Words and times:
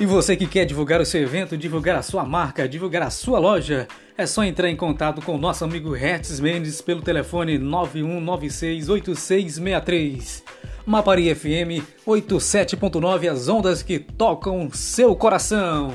E 0.00 0.06
você 0.06 0.36
que 0.36 0.48
quer 0.48 0.64
divulgar 0.64 1.00
o 1.00 1.06
seu 1.06 1.22
evento, 1.22 1.56
divulgar 1.56 1.96
a 1.96 2.02
sua 2.02 2.24
marca, 2.24 2.68
divulgar 2.68 3.02
a 3.02 3.10
sua 3.10 3.38
loja, 3.38 3.86
é 4.18 4.26
só 4.26 4.42
entrar 4.42 4.68
em 4.68 4.74
contato 4.74 5.22
com 5.22 5.36
o 5.36 5.38
nosso 5.38 5.64
amigo 5.64 5.92
Hertz 5.92 6.40
Mendes 6.40 6.80
pelo 6.80 7.00
telefone 7.00 7.60
91968663. 7.60 10.42
Mapari 10.84 11.32
FM 11.32 11.80
87.9, 12.04 13.30
as 13.30 13.48
ondas 13.48 13.84
que 13.84 14.00
tocam 14.00 14.68
seu 14.72 15.14
coração. 15.14 15.92